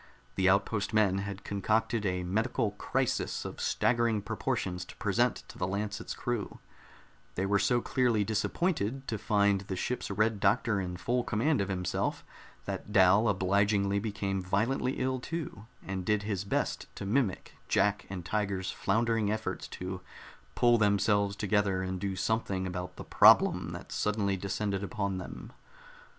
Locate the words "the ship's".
9.61-10.09